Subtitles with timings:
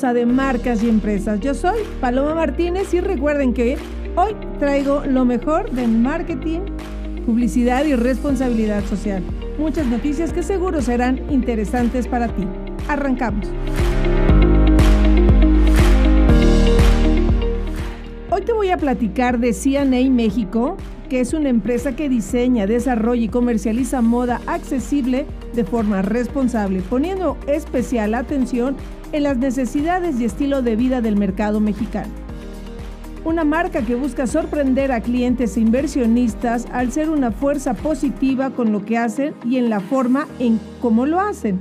[0.00, 1.40] De Marcas y Empresas.
[1.40, 3.76] Yo soy Paloma Martínez y recuerden que
[4.16, 6.60] hoy traigo lo mejor de marketing,
[7.26, 9.22] publicidad y responsabilidad social.
[9.58, 12.46] Muchas noticias que seguro serán interesantes para ti.
[12.88, 13.46] Arrancamos.
[18.30, 20.78] Hoy te voy a platicar de CNA México,
[21.10, 27.36] que es una empresa que diseña, desarrolla y comercializa moda accesible de forma responsable, poniendo
[27.48, 28.76] especial atención
[29.12, 32.12] en las necesidades y estilo de vida del mercado mexicano.
[33.24, 38.70] Una marca que busca sorprender a clientes e inversionistas al ser una fuerza positiva con
[38.70, 41.58] lo que hacen y en la forma en cómo lo hacen.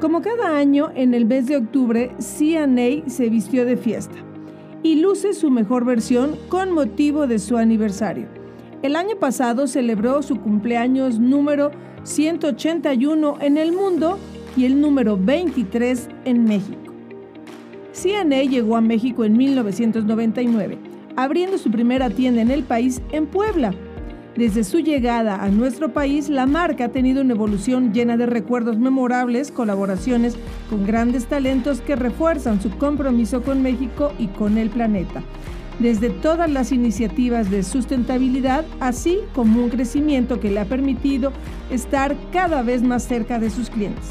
[0.00, 4.14] Como cada año, en el mes de octubre, CNA se vistió de fiesta
[4.84, 8.37] y luce su mejor versión con motivo de su aniversario.
[8.80, 11.72] El año pasado celebró su cumpleaños número
[12.04, 14.18] 181 en el mundo
[14.56, 16.94] y el número 23 en México.
[17.92, 20.78] CNA llegó a México en 1999,
[21.16, 23.74] abriendo su primera tienda en el país en Puebla.
[24.36, 28.78] Desde su llegada a nuestro país, la marca ha tenido una evolución llena de recuerdos
[28.78, 30.36] memorables, colaboraciones
[30.70, 35.24] con grandes talentos que refuerzan su compromiso con México y con el planeta
[35.78, 41.32] desde todas las iniciativas de sustentabilidad, así como un crecimiento que le ha permitido
[41.70, 44.06] estar cada vez más cerca de sus clientes.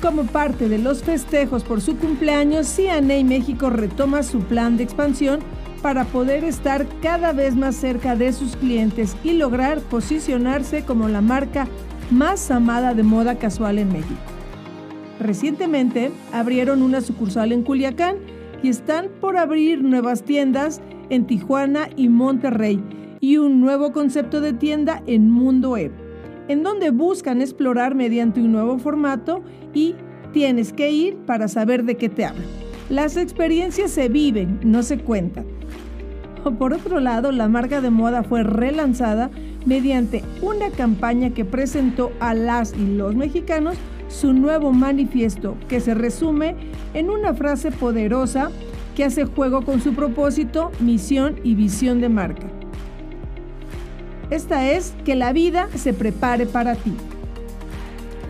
[0.00, 5.40] Como parte de los festejos por su cumpleaños, CNA México retoma su plan de expansión
[5.80, 11.20] para poder estar cada vez más cerca de sus clientes y lograr posicionarse como la
[11.20, 11.68] marca
[12.10, 14.20] más amada de moda casual en México.
[15.20, 18.16] Recientemente abrieron una sucursal en Culiacán
[18.64, 20.80] y están por abrir nuevas tiendas
[21.10, 22.82] en Tijuana y Monterrey
[23.20, 25.92] y un nuevo concepto de tienda en Mundo Web,
[26.48, 29.42] en donde buscan explorar mediante un nuevo formato
[29.74, 29.94] y
[30.32, 32.44] tienes que ir para saber de qué te hablo.
[32.88, 35.44] Las experiencias se viven, no se cuentan.
[36.58, 39.30] Por otro lado, la marca de moda fue relanzada
[39.66, 43.76] mediante una campaña que presentó a las y los mexicanos
[44.14, 46.54] su nuevo manifiesto que se resume
[46.94, 48.50] en una frase poderosa
[48.94, 52.46] que hace juego con su propósito, misión y visión de marca.
[54.30, 56.94] Esta es que la vida se prepare para ti.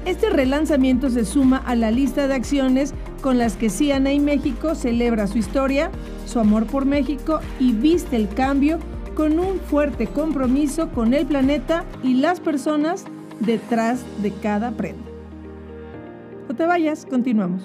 [0.06, 5.26] Este relanzamiento se suma a la lista de acciones con las que CNA México celebra
[5.26, 5.90] su historia,
[6.26, 8.78] su amor por México y viste el cambio
[9.14, 13.04] con un fuerte compromiso con el planeta y las personas
[13.40, 15.13] detrás de cada prenda.
[16.56, 17.62] Te vayas, continuamos.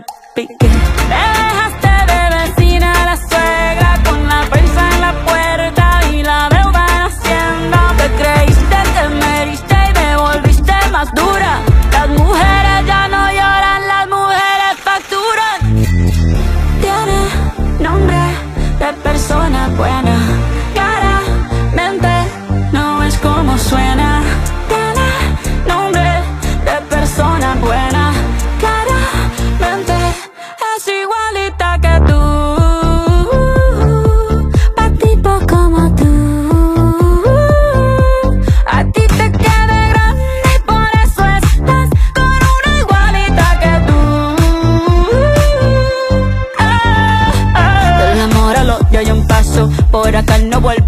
[0.00, 1.77] Que te salpique.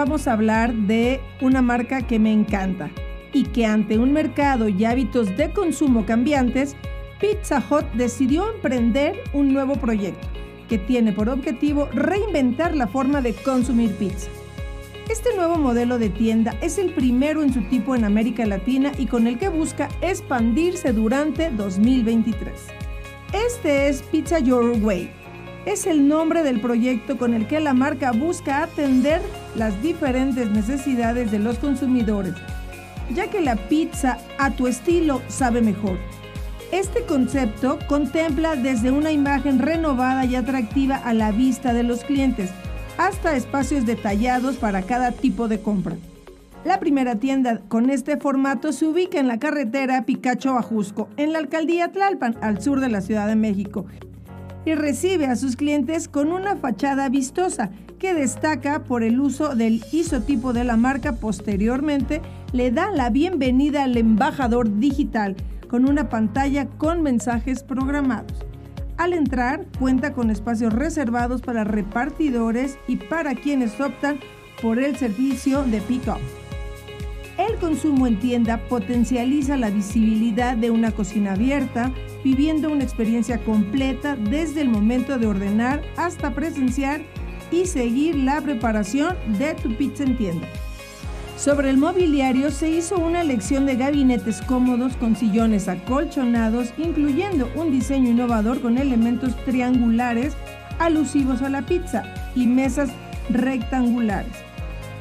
[0.00, 2.90] vamos a hablar de una marca que me encanta
[3.34, 6.74] y que ante un mercado y hábitos de consumo cambiantes,
[7.20, 10.26] Pizza Hut decidió emprender un nuevo proyecto
[10.70, 14.30] que tiene por objetivo reinventar la forma de consumir pizza.
[15.10, 19.04] Este nuevo modelo de tienda es el primero en su tipo en América Latina y
[19.04, 22.54] con el que busca expandirse durante 2023.
[23.34, 25.19] Este es Pizza Your Way.
[25.66, 29.20] Es el nombre del proyecto con el que la marca busca atender
[29.56, 32.32] las diferentes necesidades de los consumidores,
[33.14, 35.98] ya que la pizza a tu estilo sabe mejor.
[36.72, 42.50] Este concepto contempla desde una imagen renovada y atractiva a la vista de los clientes,
[42.96, 45.96] hasta espacios detallados para cada tipo de compra.
[46.64, 51.38] La primera tienda con este formato se ubica en la carretera Picacho Ajusco, en la
[51.38, 53.86] alcaldía Tlalpan, al sur de la Ciudad de México,
[54.64, 59.84] y recibe a sus clientes con una fachada vistosa que destaca por el uso del
[59.92, 61.16] isotipo de la marca.
[61.16, 62.22] Posteriormente,
[62.52, 65.36] le da la bienvenida al embajador digital
[65.68, 68.44] con una pantalla con mensajes programados.
[68.96, 74.18] Al entrar, cuenta con espacios reservados para repartidores y para quienes optan
[74.60, 76.39] por el servicio de pick-up.
[77.40, 81.90] El consumo en tienda potencializa la visibilidad de una cocina abierta,
[82.22, 87.00] viviendo una experiencia completa desde el momento de ordenar hasta presenciar
[87.50, 90.46] y seguir la preparación de tu pizza en tienda.
[91.38, 97.70] Sobre el mobiliario se hizo una elección de gabinetes cómodos con sillones acolchonados, incluyendo un
[97.70, 100.34] diseño innovador con elementos triangulares
[100.78, 102.02] alusivos a la pizza
[102.34, 102.90] y mesas
[103.30, 104.36] rectangulares.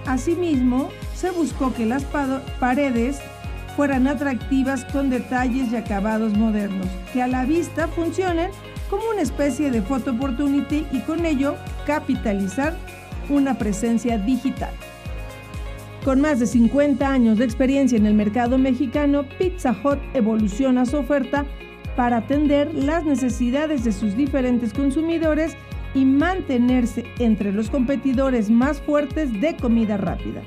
[0.05, 3.19] Asimismo, se buscó que las pa- paredes
[3.75, 8.51] fueran atractivas con detalles y acabados modernos, que a la vista funcionen
[8.89, 12.75] como una especie de photo opportunity y con ello capitalizar
[13.29, 14.71] una presencia digital.
[16.03, 20.97] Con más de 50 años de experiencia en el mercado mexicano, Pizza Hut evoluciona su
[20.97, 21.45] oferta
[21.95, 25.55] para atender las necesidades de sus diferentes consumidores
[25.93, 30.41] y mantenerse entre los competidores más fuertes de comida rápida.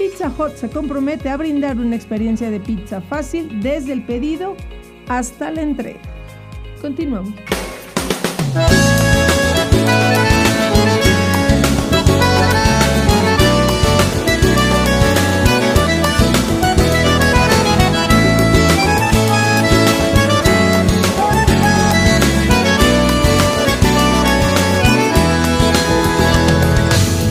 [0.00, 4.56] Pizza Hut se compromete a brindar una experiencia de pizza fácil desde el pedido
[5.08, 6.00] hasta la entrega.
[6.80, 7.34] Continuamos.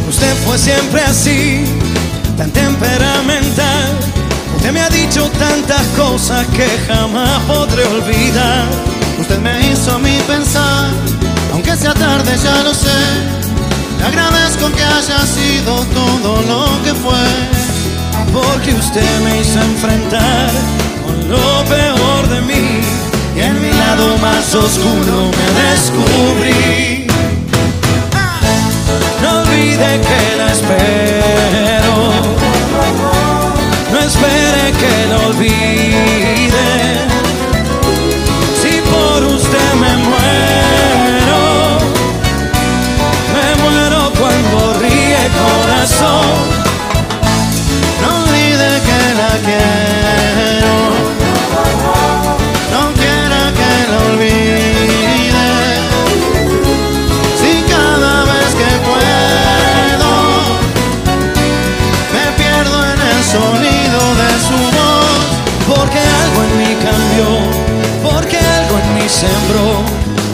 [0.07, 1.63] Usted fue siempre así,
[2.39, 3.89] tan temperamental.
[4.55, 8.65] Usted me ha dicho tantas cosas que jamás podré olvidar.
[9.19, 10.87] Usted me hizo a mí pensar,
[11.51, 13.01] aunque sea tarde ya lo sé.
[13.99, 17.25] Le agradezco que haya sido todo lo que fue.
[18.31, 20.49] Porque usted me hizo enfrentar
[21.05, 22.79] con lo peor de mí.
[23.35, 27.07] Y en mi lado más oscuro me descubrí.
[29.21, 31.38] No olvide que la espero.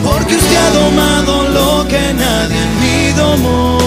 [0.05, 3.77] porque usted ha domado lo que nadie en mí domó.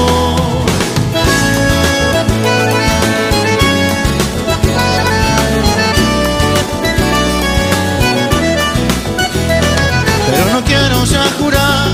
[10.31, 11.89] Pero no quiero ya jurar,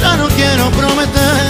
[0.00, 1.46] ya no quiero prometer,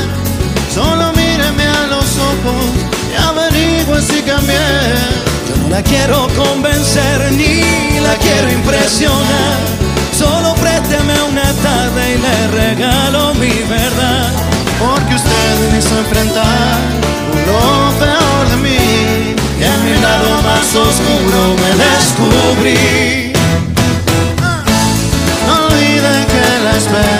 [0.74, 2.64] solo míreme a los ojos
[3.10, 4.68] y averigua si cambié.
[5.48, 9.85] Yo no la quiero convencer ni la quiero impresionar
[10.56, 14.32] Solo présteme una tarde y le regalo mi verdad.
[14.78, 16.78] Porque usted me hizo enfrentar
[17.46, 19.34] lo peor de mí.
[19.58, 23.32] Y en mi lado más oscuro me descubrí.
[25.46, 27.15] No olvide que la espero.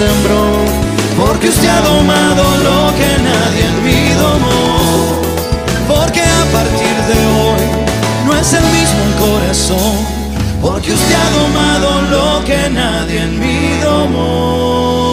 [0.00, 5.20] Porque usted ha domado lo que nadie en mí domó.
[5.86, 7.60] Porque a partir de hoy
[8.24, 9.96] no es el mismo el corazón.
[10.62, 15.10] Porque usted ha domado lo que nadie en mí domó.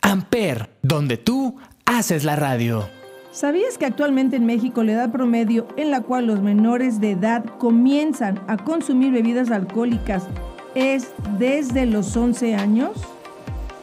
[0.00, 2.88] Amper, donde tú haces la radio.
[3.36, 7.44] ¿Sabías que actualmente en México la edad promedio en la cual los menores de edad
[7.58, 10.22] comienzan a consumir bebidas alcohólicas
[10.74, 12.92] es desde los 11 años?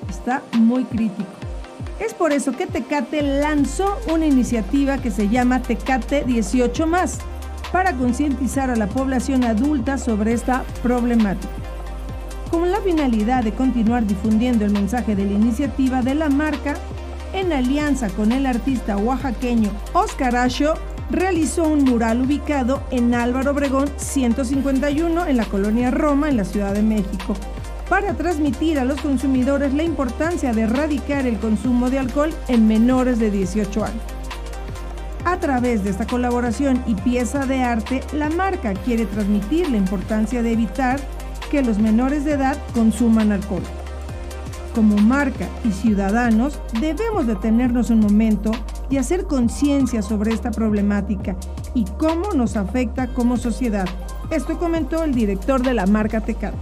[0.09, 1.29] Está muy crítico.
[1.99, 7.19] Es por eso que Tecate lanzó una iniciativa que se llama Tecate 18 más
[7.71, 11.53] para concientizar a la población adulta sobre esta problemática.
[12.49, 16.73] Con la finalidad de continuar difundiendo el mensaje de la iniciativa de la marca,
[17.33, 20.75] en alianza con el artista oaxaqueño Oscar Asho,
[21.09, 26.73] realizó un mural ubicado en Álvaro Obregón 151 en la colonia Roma, en la Ciudad
[26.73, 27.35] de México,
[27.89, 33.19] para transmitir a los consumidores la importancia de erradicar el consumo de alcohol en menores
[33.19, 34.03] de 18 años.
[35.25, 40.41] A través de esta colaboración y pieza de arte, la marca quiere transmitir la importancia
[40.41, 40.99] de evitar
[41.49, 43.63] que los menores de edad consuman alcohol.
[44.73, 48.51] Como marca y ciudadanos debemos detenernos un momento
[48.89, 51.35] y hacer conciencia sobre esta problemática
[51.75, 53.87] y cómo nos afecta como sociedad.
[54.31, 56.57] Esto comentó el director de la marca Tecate.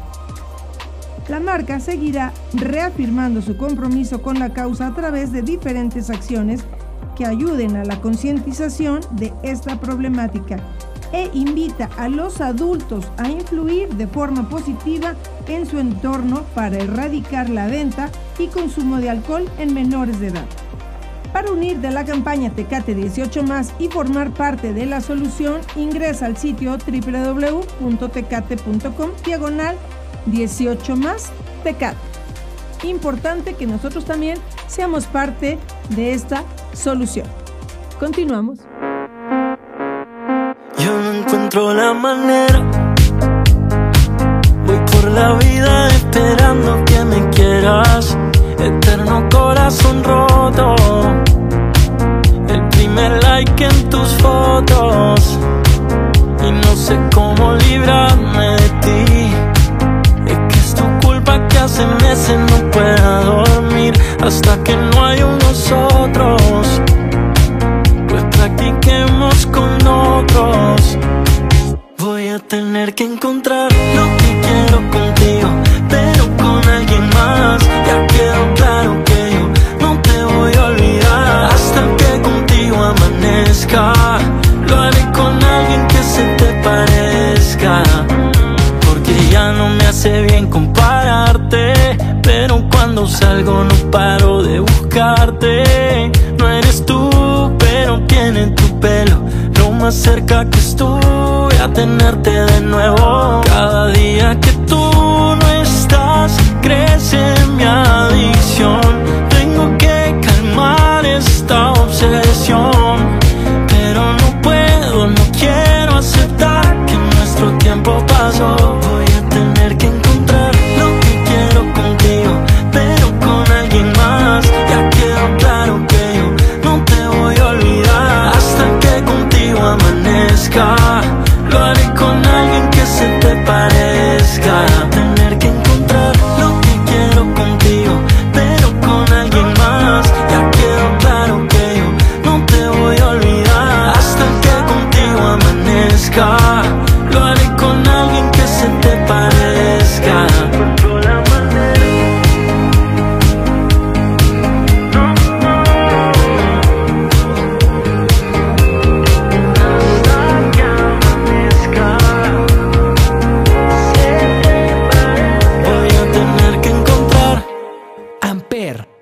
[1.29, 6.65] La marca seguirá reafirmando su compromiso con la causa a través de diferentes acciones
[7.15, 10.57] que ayuden a la concientización de esta problemática
[11.13, 15.15] e invita a los adultos a influir de forma positiva
[15.55, 20.45] en su entorno para erradicar la venta y consumo de alcohol en menores de edad.
[21.33, 26.25] Para unir de la campaña Tecate 18 más y formar parte de la solución, ingresa
[26.25, 29.77] al sitio www.tecate.com diagonal
[30.25, 31.31] 18 más
[31.63, 31.97] Tecate.
[32.83, 36.43] Importante que nosotros también seamos parte de esta
[36.73, 37.27] solución.
[37.99, 38.59] Continuamos.
[40.77, 42.70] Yo no encuentro la manera.
[45.01, 48.15] Por la vida esperando que me quieras.
[48.59, 50.75] Eterno corazón roto.
[52.47, 55.39] El primer like en tus fotos.
[56.45, 59.31] Y no sé cómo librarme de ti.
[60.27, 63.99] Es que es tu culpa que hace meses no pueda dormir.
[64.21, 66.81] Hasta que no hay nosotros
[68.07, 70.97] pues practiquemos con otros.
[71.97, 73.71] Voy a tener que encontrar
[93.21, 96.11] salgo no paro de buscarte.
[96.37, 97.09] No eres tú,
[97.59, 99.17] pero tiene tu pelo.
[99.59, 103.41] Lo más cerca que estuve a tenerte de nuevo.
[103.45, 104.83] Cada día que tú
[105.41, 107.21] no estás, crece
[107.55, 108.81] mi adicción.
[109.29, 112.80] Tengo que calmar esta obsesión.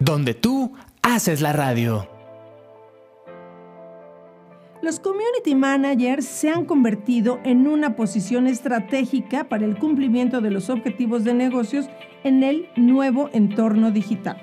[0.09, 0.71] Donde tú
[1.03, 2.09] haces la radio.
[4.81, 10.71] Los community managers se han convertido en una posición estratégica para el cumplimiento de los
[10.71, 11.89] objetivos de negocios
[12.23, 14.41] en el nuevo entorno digital.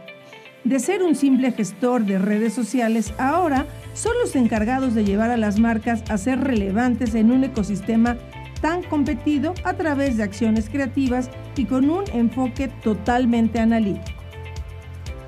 [0.63, 5.37] De ser un simple gestor de redes sociales, ahora son los encargados de llevar a
[5.37, 8.17] las marcas a ser relevantes en un ecosistema
[8.61, 14.16] tan competido a través de acciones creativas y con un enfoque totalmente analítico.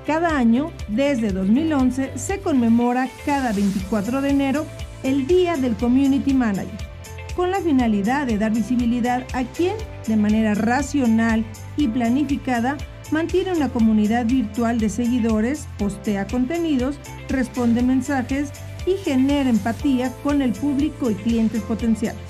[0.05, 4.65] Cada año, desde 2011, se conmemora cada 24 de enero
[5.03, 6.89] el Día del Community Manager,
[7.35, 9.75] con la finalidad de dar visibilidad a quien,
[10.07, 11.45] de manera racional
[11.77, 12.75] y planificada,
[13.11, 18.51] mantiene una comunidad virtual de seguidores, postea contenidos, responde mensajes
[18.85, 22.28] y genera empatía con el público y clientes potenciales.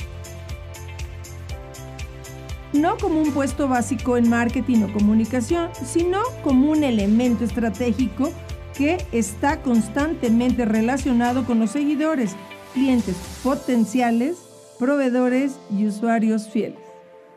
[2.73, 8.31] No como un puesto básico en marketing o comunicación, sino como un elemento estratégico
[8.77, 12.35] que está constantemente relacionado con los seguidores,
[12.73, 14.37] clientes potenciales,
[14.77, 16.79] proveedores y usuarios fieles.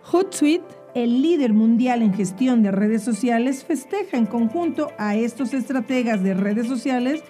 [0.05, 0.65] Hootsuite,
[0.95, 6.35] el líder mundial en gestión de redes sociales, festeja en conjunto a estos estrategas de
[6.35, 7.23] redes sociales,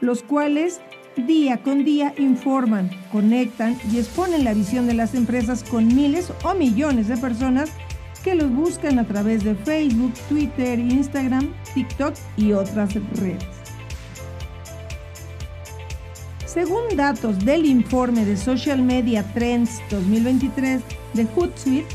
[0.00, 0.80] los cuales
[1.16, 6.54] día con día informan, conectan y exponen la visión de las empresas con miles o
[6.54, 7.70] millones de personas
[8.22, 13.44] que los buscan a través de Facebook, Twitter, Instagram, TikTok y otras redes.
[16.46, 20.82] Según datos del informe de Social Media Trends 2023
[21.14, 21.86] de Hootsuite,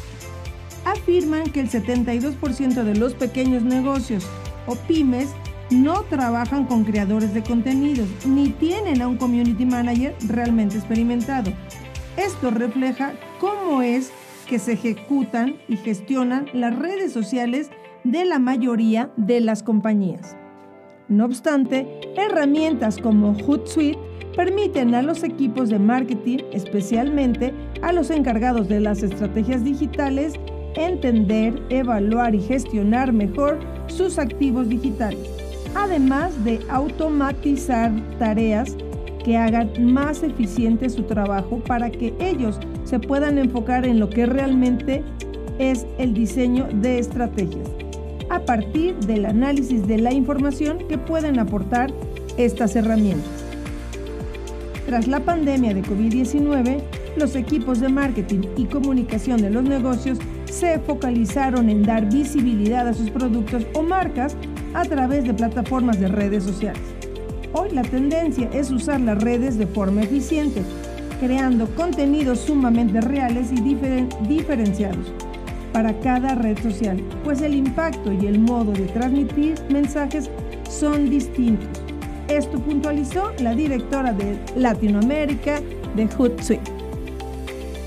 [0.85, 4.25] afirman que el 72% de los pequeños negocios
[4.65, 5.29] o pymes
[5.69, 11.51] no trabajan con creadores de contenidos ni tienen a un community manager realmente experimentado.
[12.17, 14.11] Esto refleja cómo es
[14.47, 17.69] que se ejecutan y gestionan las redes sociales
[18.03, 20.37] de la mayoría de las compañías.
[21.07, 23.99] No obstante, herramientas como Hootsuite
[24.35, 30.33] permiten a los equipos de marketing, especialmente a los encargados de las estrategias digitales,
[30.75, 35.29] entender, evaluar y gestionar mejor sus activos digitales,
[35.75, 38.75] además de automatizar tareas
[39.23, 44.25] que hagan más eficiente su trabajo para que ellos se puedan enfocar en lo que
[44.25, 45.03] realmente
[45.59, 47.67] es el diseño de estrategias,
[48.29, 51.91] a partir del análisis de la información que pueden aportar
[52.37, 53.45] estas herramientas.
[54.85, 56.81] Tras la pandemia de COVID-19,
[57.17, 62.93] los equipos de marketing y comunicación de los negocios se focalizaron en dar visibilidad a
[62.93, 64.37] sus productos o marcas
[64.75, 66.81] a través de plataformas de redes sociales.
[67.53, 70.61] Hoy la tendencia es usar las redes de forma eficiente,
[71.21, 75.13] creando contenidos sumamente reales y diferen diferenciados
[75.71, 80.29] para cada red social, pues el impacto y el modo de transmitir mensajes
[80.69, 81.67] son distintos.
[82.27, 85.61] Esto puntualizó la directora de Latinoamérica
[85.95, 86.71] de Hootsuite.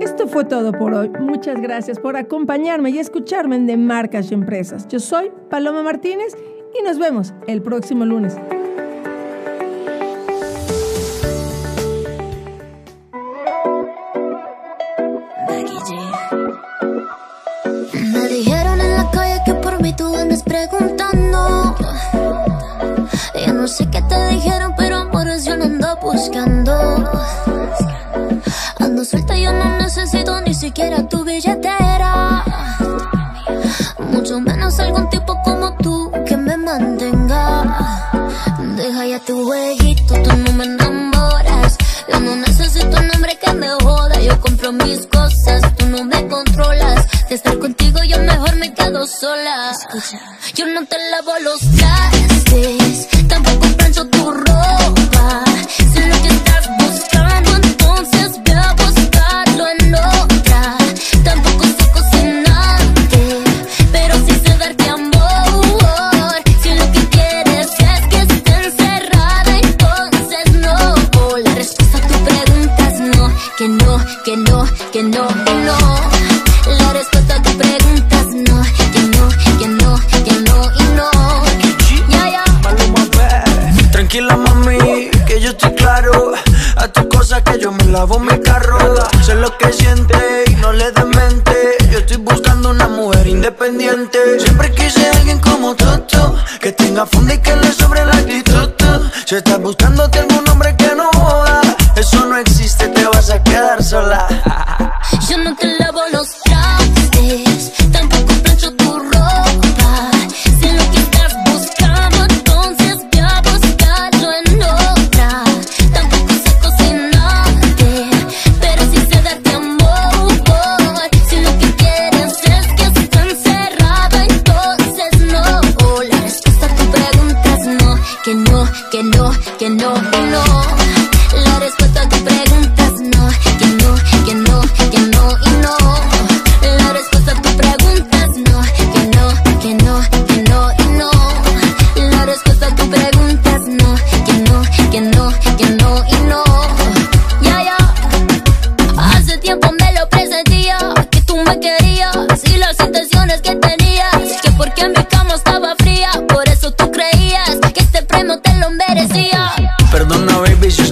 [0.00, 1.10] Esto fue todo por hoy.
[1.20, 4.86] Muchas gracias por acompañarme y escucharme en De Marcas y Empresas.
[4.88, 6.36] Yo soy Paloma Martínez
[6.78, 8.36] y nos vemos el próximo lunes.
[23.46, 26.72] Yo no sé qué te dijeron, pero amores yo no ando buscando.
[28.80, 32.44] Ando suelta, yo no necesito ni siquiera tu billetera.
[34.12, 38.08] Mucho menos algún tipo como tú que me mantenga.
[38.76, 41.76] Deja ya tu jueguito, tú no me enamoras.
[42.12, 44.20] Yo no necesito un hombre que me joda.
[44.20, 47.06] Yo compro mis cosas, tú no me controlas.
[47.28, 48.37] De estar contigo, yo me
[49.08, 49.72] sola.
[50.54, 55.44] Yo no te lavo los trastes, tampoco plancho tu ropa.
[55.92, 60.76] Si lo que estás buscando, entonces ve a buscarlo en otra.
[61.24, 63.44] Tampoco sé cocinarte,
[63.92, 66.42] pero sí sé darte amor.
[66.62, 71.38] Si lo que quieres es que esté encerrada, entonces no.
[71.38, 75.28] La respuesta a tu pregunta es no, que no, que no, que no,
[99.28, 99.87] Si estás buscándote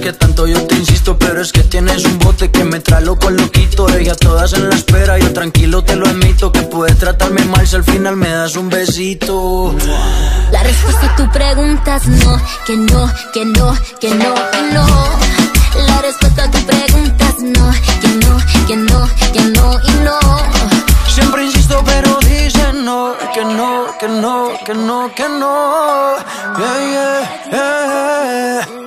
[0.07, 3.29] que tanto yo te insisto Pero es que tienes un bote que me trae loco
[3.29, 7.67] loquito Ella todas en la espera, yo tranquilo te lo admito Que puedes tratarme mal
[7.67, 9.75] si al final me das un besito
[10.51, 14.85] La respuesta a tu pregunta es no, que no, que no, que no y no.
[15.87, 20.19] La respuesta a tu pregunta es no, que no, que no, que no y no.
[21.09, 26.15] Siempre insisto pero dicen no Que no, que no, que no, que no
[26.57, 26.79] Yeah,
[27.51, 28.86] yeah, yeah.